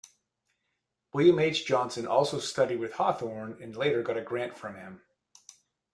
[1.13, 1.63] William H.
[1.67, 5.03] Johnson also studied with Hawthorne and later got a grant from him.